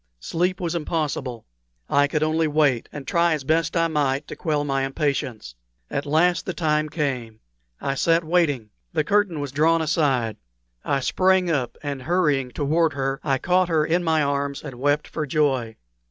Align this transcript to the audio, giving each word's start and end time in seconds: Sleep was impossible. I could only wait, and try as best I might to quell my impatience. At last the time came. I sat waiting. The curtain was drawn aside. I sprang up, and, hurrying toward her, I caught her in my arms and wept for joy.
Sleep 0.19 0.59
was 0.59 0.73
impossible. 0.73 1.45
I 1.87 2.07
could 2.07 2.23
only 2.23 2.47
wait, 2.47 2.89
and 2.91 3.05
try 3.05 3.33
as 3.33 3.43
best 3.43 3.77
I 3.77 3.87
might 3.87 4.27
to 4.29 4.35
quell 4.35 4.63
my 4.63 4.83
impatience. 4.83 5.53
At 5.91 6.07
last 6.07 6.47
the 6.47 6.55
time 6.55 6.89
came. 6.89 7.39
I 7.79 7.93
sat 7.93 8.23
waiting. 8.23 8.71
The 8.93 9.03
curtain 9.03 9.39
was 9.39 9.51
drawn 9.51 9.79
aside. 9.79 10.37
I 10.83 11.01
sprang 11.01 11.51
up, 11.51 11.77
and, 11.83 12.01
hurrying 12.01 12.49
toward 12.49 12.93
her, 12.93 13.19
I 13.23 13.37
caught 13.37 13.69
her 13.69 13.85
in 13.85 14.03
my 14.03 14.23
arms 14.23 14.63
and 14.63 14.79
wept 14.79 15.07
for 15.07 15.27
joy. 15.27 15.75